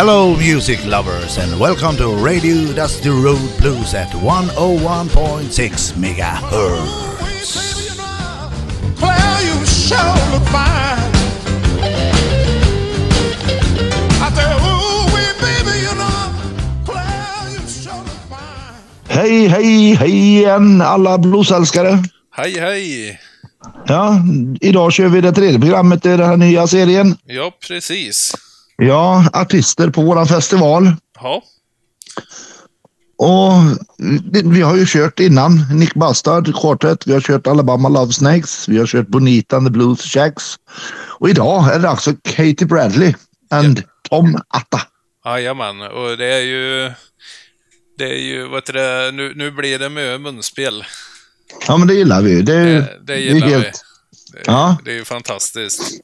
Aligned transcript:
Hello, 0.00 0.34
music 0.34 0.80
lovers, 0.86 1.36
and 1.36 1.60
welcome 1.60 1.94
to 1.98 2.08
Radio 2.24 2.72
Dusty 2.72 3.10
Road 3.10 3.50
Blues 3.58 3.92
at 3.92 4.08
101.6 4.08 5.94
megahertz. 5.94 7.52
Claire, 8.96 9.40
you 9.44 9.66
sure 9.66 10.16
look 10.32 10.48
fine. 10.48 11.12
I 14.24 14.30
say, 14.32 14.48
ooh, 14.56 15.04
wee, 15.12 15.32
baby, 15.44 15.76
you 15.84 15.94
know, 15.94 16.32
Claire, 16.86 17.50
you 17.52 17.68
sure 17.68 17.92
look 17.92 18.24
fine. 18.32 18.80
Hej, 19.08 19.48
hej, 19.48 19.94
hej 19.94 20.10
igen 20.10 20.80
alla 20.80 21.18
bluesälskare. 21.18 22.02
Hej 22.36 22.60
hej! 22.60 23.20
Ja, 23.86 24.22
idag 24.60 24.92
kör 24.92 25.08
vi 25.08 25.20
det 25.20 25.32
tredje 25.32 25.58
programmet 25.58 26.06
i 26.06 26.08
den 26.08 26.26
här 26.28 26.36
nya 26.36 26.66
serien. 26.66 27.16
Ja, 27.24 27.52
precis. 27.68 28.34
Ja, 28.80 29.24
artister 29.32 29.90
på 29.90 30.02
våran 30.02 30.26
festival. 30.26 30.92
Ja, 31.20 31.42
Och 33.22 33.52
det- 34.32 34.42
vi 34.44 34.60
har 34.62 34.76
ju 34.76 34.84
kört 34.88 35.20
innan 35.20 35.64
Nick 35.78 35.94
Bustard 35.94 36.60
Quartet, 36.60 37.06
vi 37.06 37.12
har 37.12 37.20
kört 37.20 37.46
Alabama 37.46 37.88
Love 37.88 38.12
Snakes, 38.12 38.68
vi 38.68 38.78
har 38.78 38.86
kört 38.86 39.06
Bonita 39.08 39.56
and 39.56 39.66
the 39.66 39.70
Blues 39.70 40.00
Shacks. 40.02 40.54
Och 41.18 41.30
idag 41.30 41.74
är 41.74 41.78
det 41.78 41.88
alltså 41.88 42.12
Katie 42.24 42.66
Bradley 42.66 43.14
and 43.50 43.82
Tom 44.10 44.38
Atta. 44.48 44.80
jajamän. 45.24 45.80
Och 45.80 46.16
det 46.16 46.26
är 46.34 46.40
ju... 46.40 46.92
Det 47.98 48.04
är 48.04 48.18
ju, 48.18 48.48
vad 48.48 48.56
heter 48.56 48.72
det, 48.72 49.12
nu, 49.12 49.32
nu 49.36 49.50
blir 49.50 49.78
det 49.78 49.88
mycket 49.88 50.20
munspel. 50.20 50.84
Ja, 51.68 51.76
men 51.76 51.88
det 51.88 51.94
gillar 51.94 52.22
vi. 52.22 52.42
Det, 52.42 52.52
Det, 52.52 52.98
det 53.04 53.12
är 53.14 53.18
gillar 53.18 53.46
vi. 53.46 53.52
helt- 53.52 53.82
Det, 54.32 54.42
Ja. 54.46 54.76
det 54.84 54.90
är 54.90 54.94
ju 54.94 55.04
fantastiskt. 55.04 56.00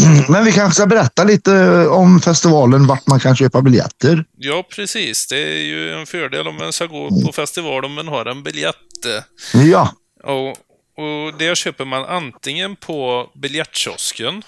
Men 0.28 0.44
vi 0.44 0.52
kanske 0.52 0.74
ska 0.74 0.86
berätta 0.86 1.24
lite 1.24 1.86
om 1.88 2.20
festivalen, 2.20 2.86
vart 2.86 3.06
man 3.06 3.20
kan 3.20 3.36
köpa 3.36 3.62
biljetter. 3.62 4.24
Ja, 4.38 4.64
precis. 4.76 5.26
Det 5.26 5.38
är 5.38 5.62
ju 5.62 5.92
en 5.92 6.06
fördel 6.06 6.48
om 6.48 6.56
man 6.56 6.72
ska 6.72 6.86
gå 6.86 7.08
på 7.26 7.32
festival 7.32 7.84
om 7.84 7.92
man 7.94 8.08
har 8.08 8.26
en 8.26 8.42
biljett. 8.42 8.76
Ja, 9.72 9.92
Och, 10.24 10.48
och 11.04 11.38
det 11.38 11.56
köper 11.56 11.84
man 11.84 12.04
antingen 12.04 12.76
på 12.76 13.26
biljettkiosken, 13.42 14.42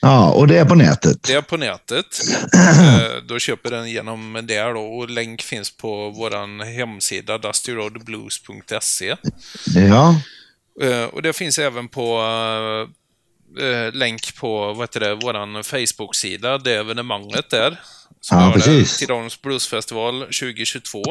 ja 0.00 0.30
och 0.30 0.46
det 0.48 0.58
är 0.58 0.64
på 0.64 0.74
nätet. 0.74 1.22
det 1.22 1.32
är 1.34 1.40
på 1.42 1.56
nätet. 1.56 2.06
Eh, 2.54 3.22
Då 3.28 3.38
köper 3.38 3.70
den 3.70 3.90
genom 3.90 4.40
där 4.48 4.74
då 4.74 4.80
och 4.80 5.10
länk 5.10 5.42
finns 5.42 5.76
på 5.76 6.10
vår 6.10 6.64
hemsida 6.78 7.38
dustyroadblues.se. 7.38 9.16
Ja, 9.88 10.20
Eh, 10.82 11.04
Och 11.04 11.22
det 11.22 11.32
finns 11.32 11.58
även 11.58 11.88
på 11.88 12.20
eh, 13.60 13.94
länk 13.94 14.36
på 14.36 14.72
vad 14.72 14.82
heter 14.82 15.00
det, 15.00 15.14
vår 15.14 15.62
Facebook-sida, 15.62 16.58
det 16.58 16.74
evenemanget 16.74 17.50
där. 17.50 17.80
Som 18.20 18.38
Ja, 18.38 18.52
precis. 18.54 18.98
Tidaholms 18.98 19.42
Bluesfestival 19.42 20.20
2022. 20.20 21.02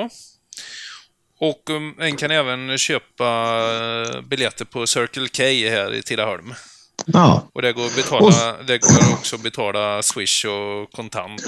Och 1.39 1.69
um, 1.69 1.95
en 1.99 2.15
kan 2.15 2.31
även 2.31 2.77
köpa 2.77 3.59
eh, 4.15 4.21
biljetter 4.21 4.65
på 4.65 4.88
Circle 4.88 5.27
K 5.27 5.43
här 5.69 5.93
i 5.93 6.03
Tidaholm. 6.03 6.53
ja, 7.05 7.49
Och 7.53 7.61
det 7.61 7.73
går, 7.73 7.85
att 7.85 7.95
betala, 7.95 8.55
det 8.67 8.77
går 8.77 9.13
också 9.13 9.35
att 9.35 9.43
betala 9.43 10.03
Swish 10.03 10.45
och 10.45 10.91
kontant. 10.91 11.41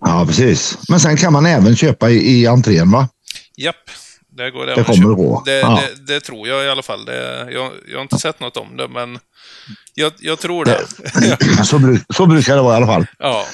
ja, 0.00 0.24
precis. 0.26 0.78
Men 0.88 1.00
sen 1.00 1.16
kan 1.16 1.32
man 1.32 1.46
även 1.46 1.76
köpa 1.76 2.10
i, 2.10 2.40
i 2.40 2.46
entrén, 2.46 2.90
va? 2.90 3.08
Japp, 3.56 3.90
det 4.38 4.50
går 4.50 4.68
även 4.68 4.80
att 4.80 4.86
kommer 4.86 5.14
gå. 5.14 5.42
Det, 5.46 5.58
Ja. 5.60 5.80
det, 6.06 6.14
det 6.14 6.20
tror 6.20 6.48
jag 6.48 6.64
i 6.64 6.68
alla 6.68 6.82
fall. 6.82 7.04
Det, 7.04 7.48
jag, 7.52 7.70
jag 7.90 7.98
har 7.98 8.02
inte 8.02 8.18
sett 8.18 8.40
något 8.40 8.56
om 8.56 8.76
det, 8.76 8.88
men 8.88 9.18
jag, 9.94 10.12
jag 10.18 10.38
tror 10.38 10.64
det. 10.64 10.78
Så, 11.64 11.78
bru- 11.78 12.04
så 12.14 12.26
brukar 12.26 12.56
det 12.56 12.62
vara 12.62 12.74
i 12.74 12.76
alla 12.76 12.86
fall. 12.86 13.06
ja. 13.18 13.46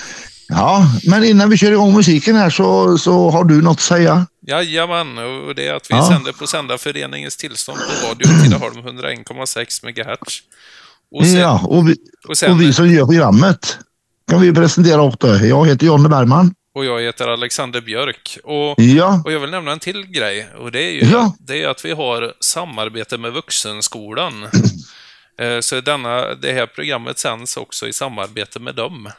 Ja, 0.49 0.87
men 1.07 1.25
innan 1.25 1.51
vi 1.51 1.57
kör 1.57 1.73
igång 1.73 1.95
musiken 1.95 2.37
här 2.37 2.51
så, 2.51 2.99
så 2.99 3.31
har 3.31 3.45
du 3.45 3.63
något 3.63 3.77
att 3.77 3.81
säga? 3.81 4.27
Jajamän, 4.47 5.19
och 5.19 5.55
det 5.55 5.69
är 5.69 5.75
att 5.75 5.91
vi 5.91 5.95
Ja. 5.95 6.09
sänder 6.09 6.33
på 6.33 6.47
Sändarföreningens 6.47 7.37
tillstånd 7.37 7.79
på 7.79 8.09
Radio 8.09 8.43
Tidaholm 8.45 8.75
101,6 8.77 9.85
MHz. 9.87 10.39
Och 11.21 11.27
sen, 11.27 11.35
ja, 11.41 11.61
och 11.67 11.89
vi, 11.89 11.97
och 12.29 12.39
sen- 12.39 12.53
och 12.53 12.61
vi 12.61 12.73
som 12.73 12.89
gör 12.93 13.05
programmet 13.07 13.79
kan 14.31 14.41
vi 14.41 14.53
presentera 14.53 15.11
det. 15.11 15.47
Jag 15.47 15.67
heter 15.67 15.87
Jonny 15.87 16.09
Bergman. 16.09 16.55
Och 16.75 16.85
jag 16.85 17.01
heter 17.03 17.29
Alexander 17.29 17.81
Björk. 17.81 18.39
Och, 18.45 18.75
Ja, 18.81 19.23
och 19.25 19.33
jag 19.33 19.41
vill 19.41 19.51
nämna 19.51 19.73
en 19.73 19.79
till 19.79 20.07
grej, 20.07 20.47
och 20.59 20.73
det 20.73 20.83
är 20.83 20.91
ju 20.91 21.05
Ja. 21.11 21.37
det 21.41 21.63
är 21.63 21.69
att 21.69 21.85
vi 21.85 21.93
har 21.93 22.33
samarbete 22.41 23.19
med 23.19 23.33
Vuxenskolan. 23.33 24.47
Eh, 25.39 25.61
Så 25.61 25.81
denna, 25.81 26.35
det 26.35 26.53
här 26.53 26.67
programmet 26.67 27.19
sänds 27.19 27.57
också 27.57 27.89
i 27.89 27.93
samarbete 27.93 28.61
med 28.61 28.75
dem, 28.75 29.11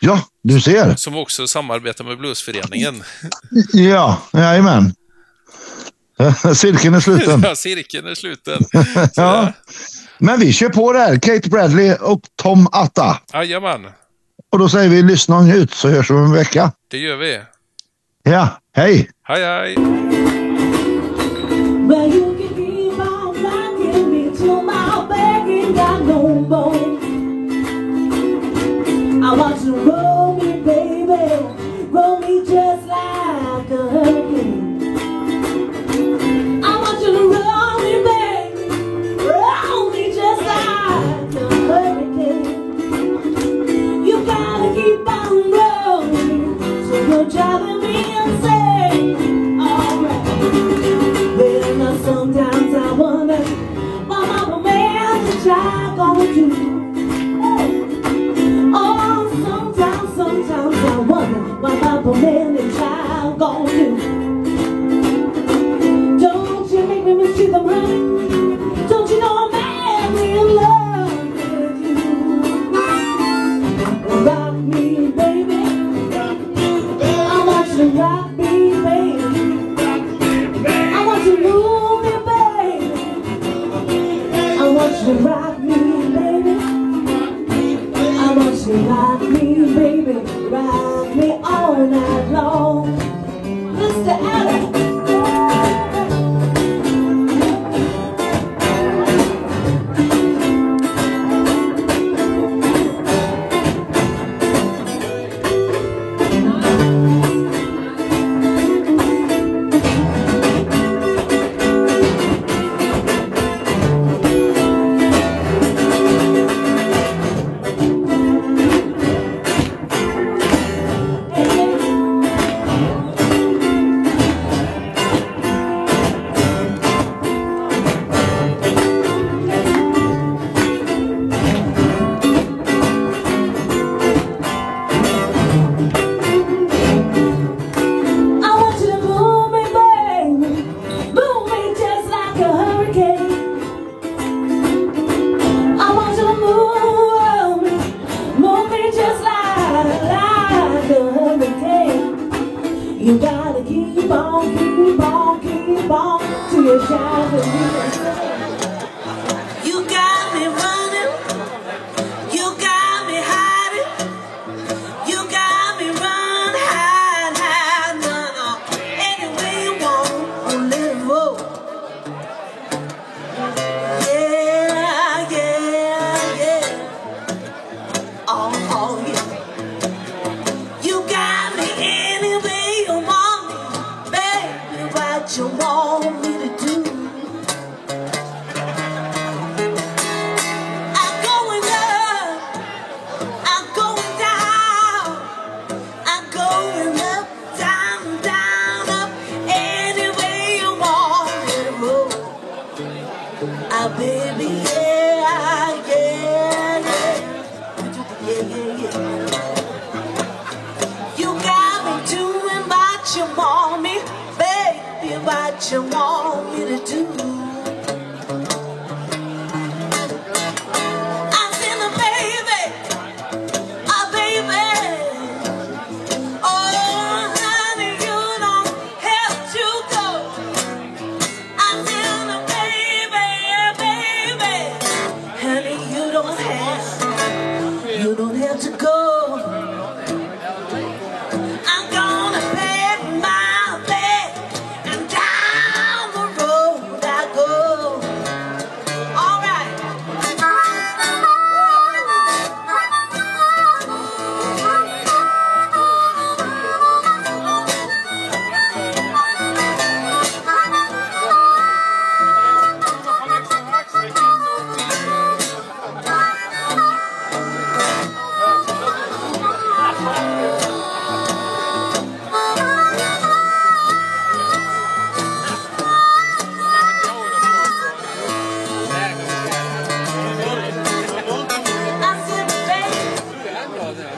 ja, 0.00 0.20
du 0.42 0.60
ser. 0.60 0.94
som 0.96 1.16
också 1.16 1.46
samarbetar 1.46 2.04
med 2.04 2.18
Bluesföreningen. 2.18 3.02
Ja, 3.72 4.22
jajamän. 4.32 4.94
Cirkeln 6.54 6.94
är 6.94 7.00
sluten. 7.00 7.40
Ja, 7.44 7.54
cirkeln 7.54 8.06
är 8.06 8.14
sluten. 8.14 8.64
Ja. 9.14 9.52
Men 10.18 10.40
vi 10.40 10.52
kör 10.52 10.68
på 10.68 10.92
där. 10.92 11.18
Kate 11.18 11.48
Bradley 11.48 11.94
och 11.94 12.20
Tom 12.42 12.68
Atta. 12.72 13.20
Jajamän, 13.32 13.86
Och 14.50 14.58
då 14.58 14.68
säger 14.68 14.88
vi 14.90 15.02
lyssna 15.02 15.36
och 15.36 15.44
njut 15.44 15.74
så 15.74 15.88
hörs 15.88 16.10
vi 16.10 16.14
om 16.14 16.24
en 16.24 16.32
vecka. 16.32 16.72
det 16.88 16.98
gör 16.98 17.16
vi. 17.16 17.40
Ja, 18.22 18.48
hej! 18.74 19.10
Hej, 19.22 19.44
hej! 19.44 20.39
My 61.60 61.78
man 62.14 62.54
the 62.54 62.78
child 62.78 63.38
gonna 63.38 63.70
do. 63.70 64.19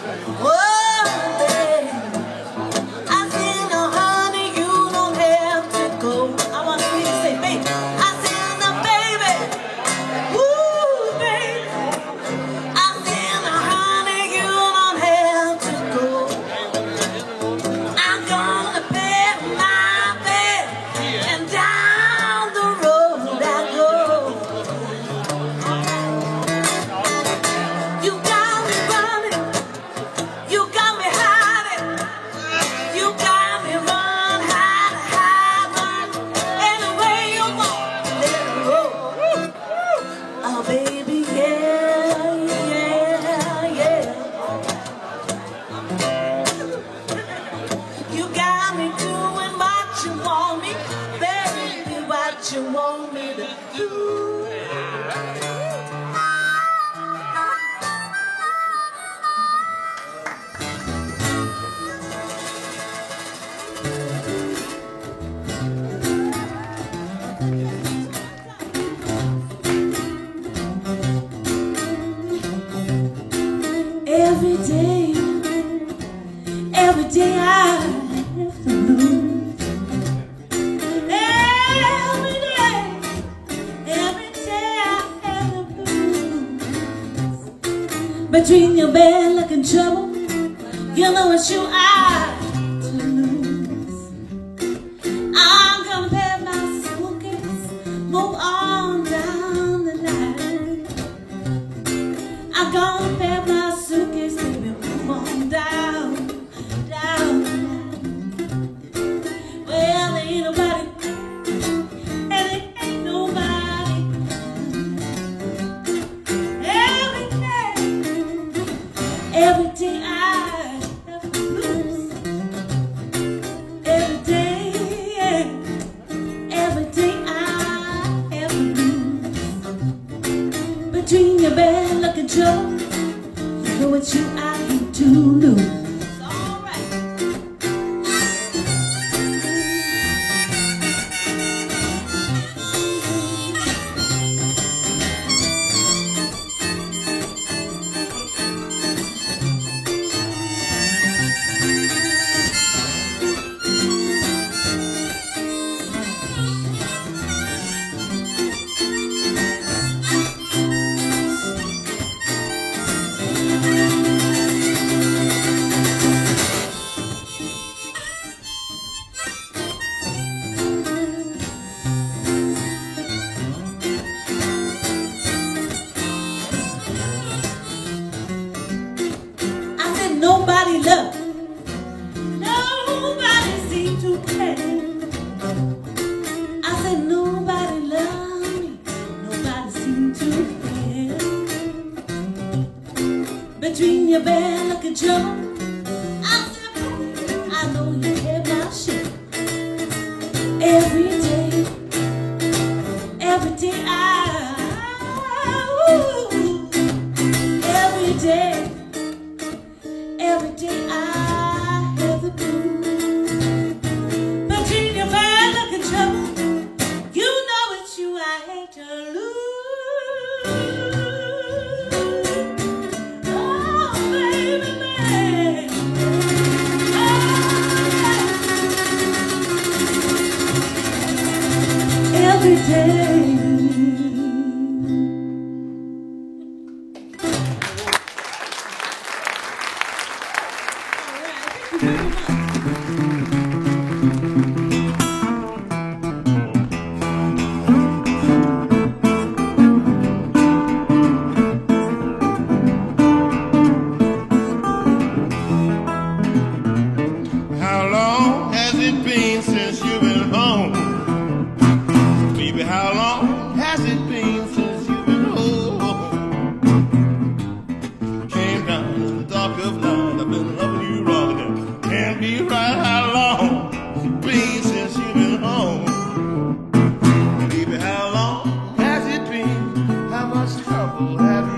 Baby, 0.01 0.62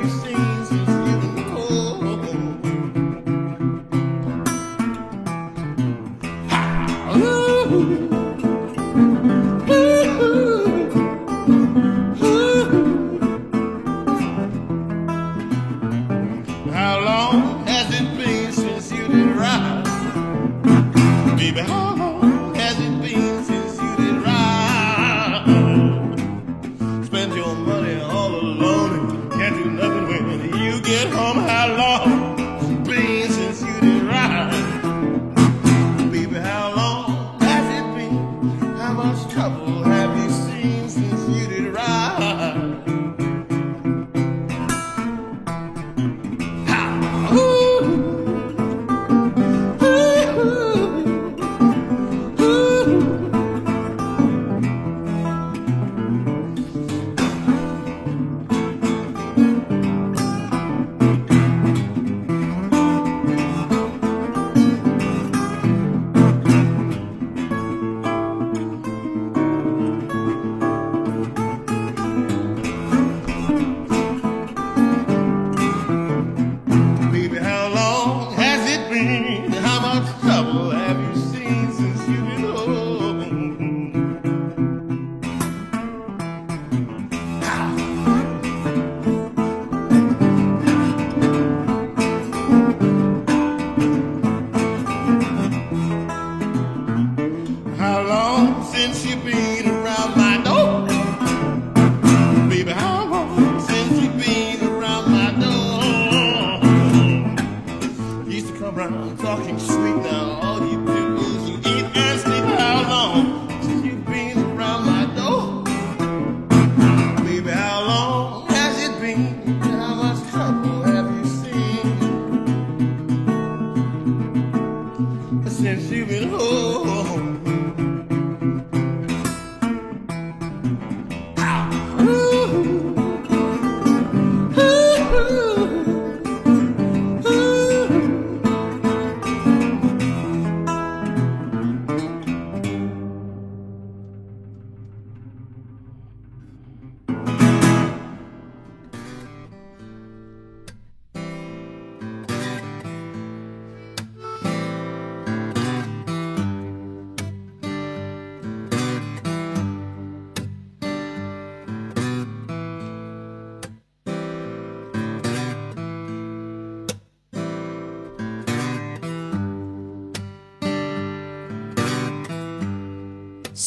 you've 0.00 0.10
seen. 0.10 0.93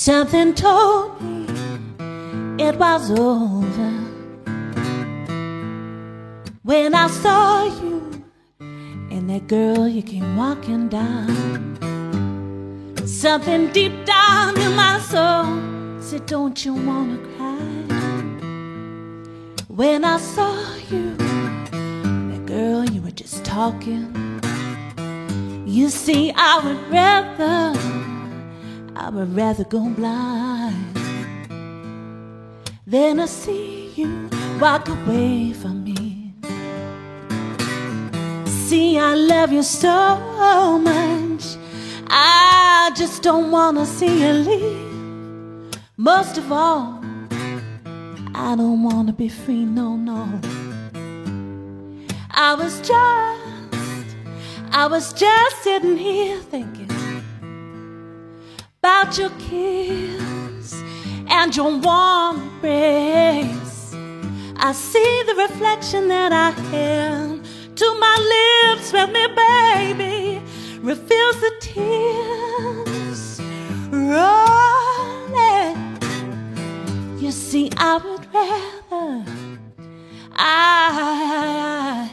Something 0.08 0.54
told 0.54 1.22
me 1.22 1.46
it 2.64 2.78
was 2.78 3.12
over 3.12 3.92
when 6.64 6.96
I 6.96 7.08
saw 7.08 7.66
you 7.82 8.24
and 9.12 9.30
that 9.30 9.48
girl 9.48 9.86
you 9.86 10.02
came 10.02 10.38
walking 10.38 10.88
down. 10.88 11.76
Something 13.06 13.70
deep 13.74 14.06
down 14.06 14.58
in 14.58 14.78
my 14.78 14.98
soul 15.00 16.02
said, 16.02 16.26
Don't 16.26 16.64
you 16.64 16.74
wanna 16.74 17.18
cry? 17.36 17.58
When 19.68 20.06
I 20.06 20.20
saw 20.20 20.56
you, 20.90 21.18
that 21.18 22.46
girl 22.46 22.86
you 22.86 23.02
were 23.02 23.12
just 23.12 23.44
talking. 23.44 24.06
You 25.66 25.90
see, 25.90 26.32
I 26.34 26.62
would 26.64 26.90
rather 26.90 28.07
I 29.08 29.10
would 29.10 29.34
rather 29.38 29.64
go 29.64 29.88
blind 29.88 30.94
than 32.86 33.16
to 33.16 33.26
see 33.26 33.90
you 33.96 34.30
walk 34.60 34.90
away 34.90 35.54
from 35.54 35.86
me. 35.86 36.34
See, 38.46 39.00
I 39.00 39.16
love 39.16 39.54
you 39.54 39.64
so 39.64 40.18
much, 40.84 41.56
I 42.10 42.92
just 42.98 43.24
don't 43.24 43.50
wanna 43.50 43.86
see 43.86 44.24
you 44.24 44.34
leave. 44.50 45.80
Most 45.96 46.38
of 46.38 46.52
all, 46.52 47.00
I 48.36 48.58
don't 48.58 48.84
wanna 48.84 49.14
be 49.14 49.30
free, 49.30 49.64
no, 49.64 49.96
no. 49.96 50.28
I 52.32 52.56
was 52.56 52.82
just, 52.82 54.18
I 54.74 54.86
was 54.88 55.14
just 55.14 55.64
sitting 55.64 55.96
here 55.96 56.40
thinking 56.40 56.87
about 58.88 59.18
your 59.18 59.32
kiss 59.32 60.82
and 61.28 61.54
your 61.54 61.78
warm 61.78 62.38
embrace. 62.64 63.94
I 64.56 64.72
see 64.72 65.24
the 65.28 65.36
reflection 65.36 66.08
that 66.08 66.32
I 66.32 66.52
held 66.72 67.44
to 67.76 68.00
my 68.00 68.18
lips 68.34 68.94
with 68.94 69.12
me, 69.12 69.28
baby, 69.44 70.42
refills 70.80 71.38
the 71.42 71.52
tears 71.60 73.42
rolling. 73.92 74.38
You 77.22 77.32
see, 77.32 77.70
I 77.76 77.98
would 77.98 78.26
rather, 78.34 79.26
I, 80.32 82.10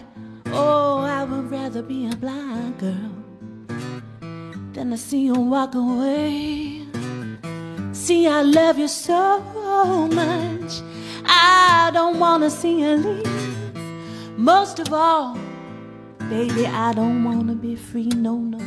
oh, 0.47 0.99
I 0.99 1.23
would 1.23 1.53
rather 1.53 1.83
be 1.83 2.09
a 2.09 2.17
blind 2.17 2.79
girl 2.79 3.14
than 4.85 4.91
to 4.91 4.99
see 4.99 5.21
you 5.21 5.33
walk 5.33 5.75
away. 5.75 6.83
See, 7.93 8.27
I 8.27 8.43
love 8.43 8.79
you 8.79 8.87
so 8.89 9.41
much, 10.13 10.83
I 11.25 11.91
don't 11.95 12.19
wanna 12.19 12.51
see 12.51 12.81
you 12.81 12.97
leave. 12.97 13.79
Most 14.37 14.81
of 14.81 14.93
all, 14.93 15.39
baby, 16.29 16.67
I 16.67 16.93
don't 16.93 17.25
wanna 17.25 17.55
be 17.55 17.77
free, 17.77 18.09
no, 18.09 18.37
no. 18.37 18.59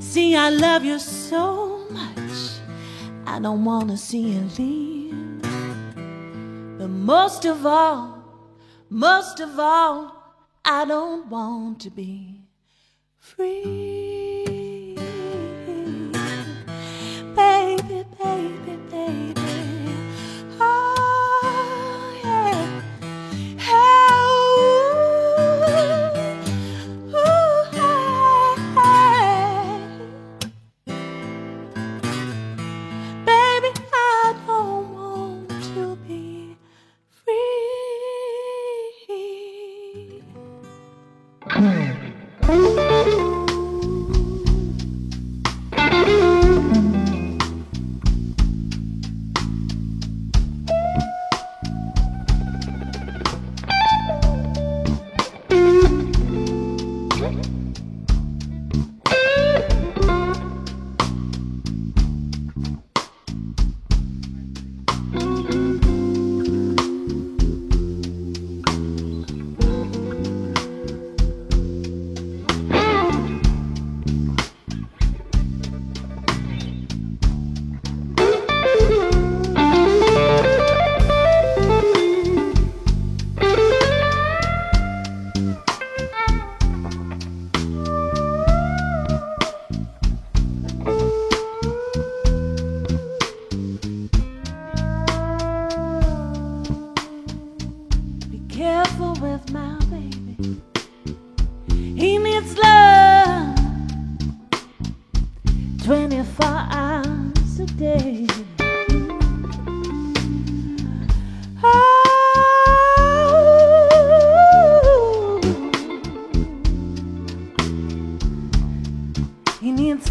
See, 0.00 0.36
I 0.36 0.50
love 0.50 0.84
you 0.84 0.98
so 0.98 1.86
much, 1.90 2.60
I 3.26 3.38
don't 3.40 3.64
want 3.64 3.90
to 3.90 3.96
see 3.96 4.32
you 4.32 4.48
leave. 4.58 5.42
But 6.78 6.88
most 6.88 7.44
of 7.44 7.66
all, 7.66 8.22
most 8.90 9.40
of 9.40 9.58
all, 9.58 10.14
I 10.64 10.84
don't 10.84 11.28
want 11.28 11.80
to 11.80 11.90
be 11.90 12.42
free. 13.18 14.17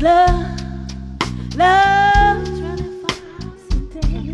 Love, 0.01 0.59
love 1.55 2.45
24 2.45 3.09
hours 3.41 3.65
a 3.71 3.79
day. 3.99 4.33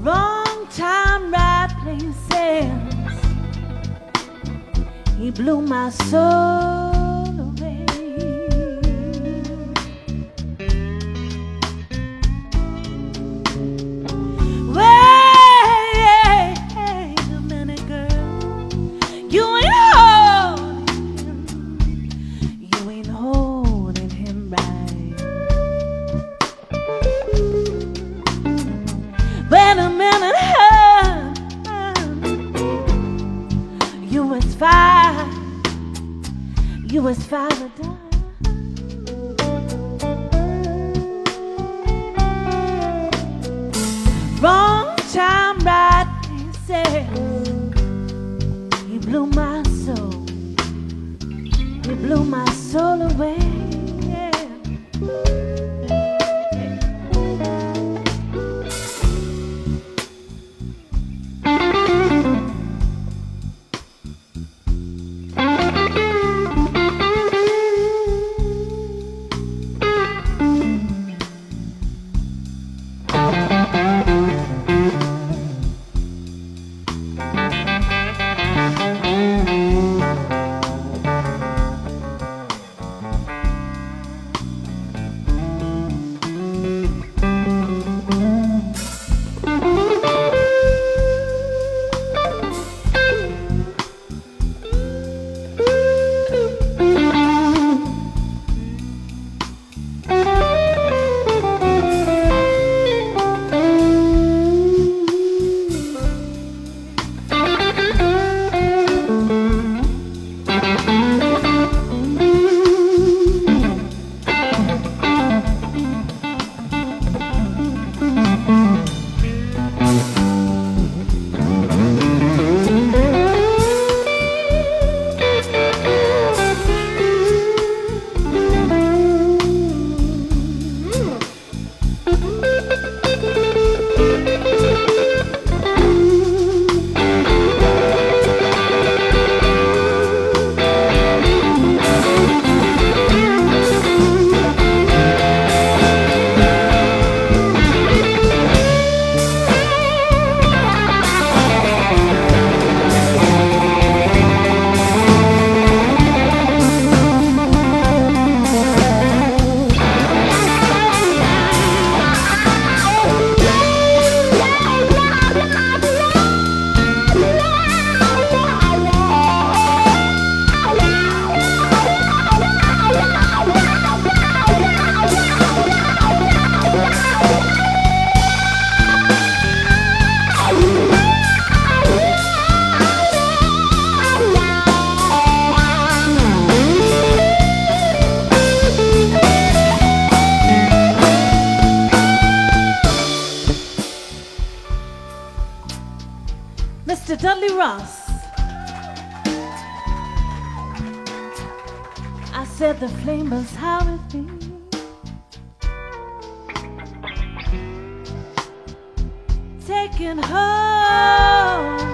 Wrong 0.00 0.66
time, 0.68 1.32
right 1.32 1.72
places. 1.82 2.70
He 5.18 5.30
blew 5.30 5.62
my 5.62 5.90
soul 5.90 6.85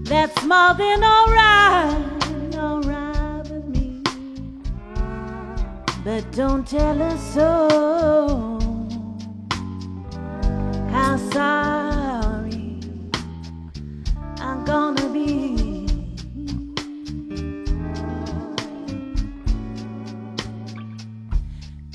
That's 0.09 0.43
more 0.43 0.73
than 0.73 1.03
alright, 1.03 2.55
alright 2.55 3.49
with 3.49 3.67
me. 3.67 4.01
But 6.03 6.31
don't 6.31 6.65
tell 6.67 6.97
her 6.97 7.17
so 7.17 7.49
how 10.89 11.17
sorry 11.31 12.79
I'm 14.39 14.63
gonna 14.63 15.09
be. 15.09 15.25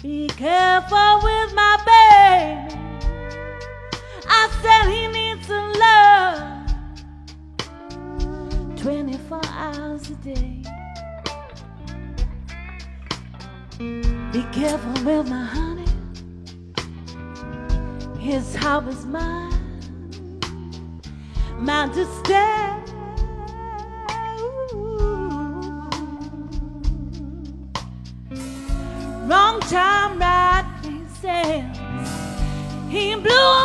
Be 0.02 0.28
careful 0.28 1.20
with 1.22 1.54
my 1.54 1.71
hours 10.12 10.26
a 10.26 10.34
day. 10.34 10.62
Be 14.32 14.42
careful 14.52 14.92
with 15.04 15.28
my 15.28 15.44
honey. 15.44 15.86
His 18.18 18.54
heart 18.54 18.84
was 18.84 19.04
mine, 19.04 19.52
mine 21.58 21.90
to 21.92 22.06
stay. 22.24 22.68
Wrong 29.26 29.60
time, 29.60 30.18
right? 30.18 30.64
He 30.84 31.00
says 31.20 31.76
he 32.90 33.14
blew 33.14 33.61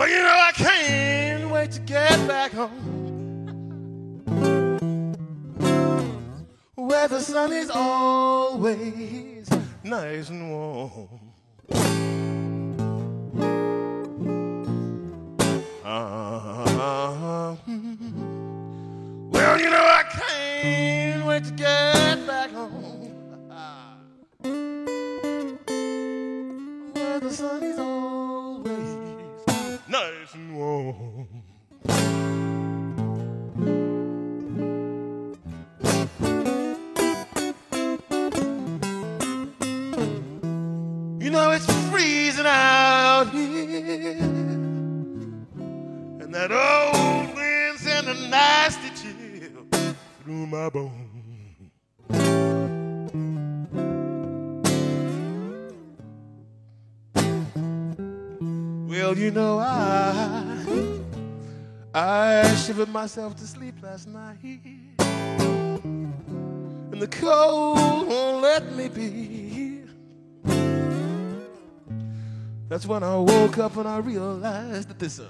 Well, 0.00 0.08
you 0.08 0.22
know, 0.22 0.34
I 0.34 0.52
can't 0.52 1.50
wait 1.50 1.72
to 1.72 1.80
get 1.80 2.26
back 2.26 2.52
home. 2.52 2.70
Where 6.74 7.06
the 7.06 7.20
sun 7.20 7.52
is 7.52 7.68
always 7.68 9.46
nice 9.84 10.30
and 10.30 10.50
warm. 10.52 11.20
Uh, 15.84 17.56
well, 19.30 19.60
you 19.60 19.68
know, 19.68 19.84
I 19.84 20.04
can't 20.08 21.26
wait 21.26 21.44
to 21.44 21.50
get 21.52 22.26
back 22.26 22.50
home. 22.52 22.79
My 50.50 50.68
bones. 50.68 51.70
Well, 58.88 59.16
you 59.16 59.30
know 59.30 59.58
I 59.60 60.66
I 61.94 62.54
shivered 62.56 62.88
myself 62.88 63.36
to 63.36 63.46
sleep 63.46 63.76
last 63.80 64.08
night, 64.08 64.38
and 64.98 66.12
the 67.00 67.06
cold 67.08 68.08
won't 68.08 68.42
let 68.42 68.72
me 68.74 68.88
be. 68.88 69.82
That's 72.68 72.86
when 72.86 73.02
I 73.02 73.16
woke 73.16 73.58
up 73.58 73.76
and 73.76 73.88
I 73.88 73.98
realized 73.98 74.88
that 74.88 74.98
this 74.98 75.20
uh, 75.20 75.26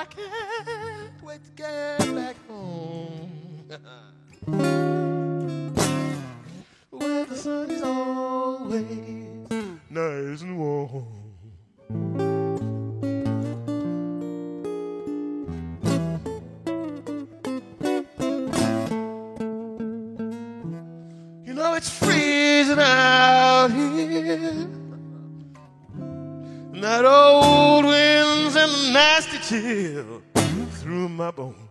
I 0.00 0.04
can't 0.06 1.22
wait 1.22 1.44
to 1.44 1.50
get 1.50 1.98
back 2.14 2.36
home. 2.48 3.68
Where 6.90 7.26
the 7.26 7.36
sun 7.36 7.70
is 7.70 7.82
always 7.82 8.86
nice 9.90 10.40
and 10.40 10.58
warm. 10.58 11.19
The 29.20 29.26
nasty 29.26 29.60
chill 29.60 30.22
through 30.80 31.10
my 31.10 31.30
bones. 31.30 31.69